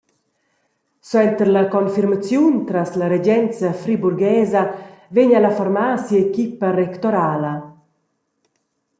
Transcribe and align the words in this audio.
Suenter 1.09 1.47
la 1.55 1.61
confirmaziun 1.73 2.55
tras 2.69 2.91
la 3.01 3.07
regenza 3.13 3.69
friburghesa 3.81 4.63
vegn 5.17 5.33
el 5.41 5.45
a 5.49 5.51
formar 5.59 5.93
sia 6.05 6.23
equipa 6.29 6.67
rectorala. 6.79 7.53